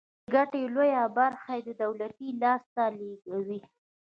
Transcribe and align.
د 0.25 0.27
ګټې 0.33 0.61
لویه 0.75 1.03
برخه 1.17 1.51
یې 1.57 1.63
د 1.67 1.69
دولت 1.81 2.13
لاس 2.41 2.63
ته 2.75 2.83
لویږي. 2.97 3.59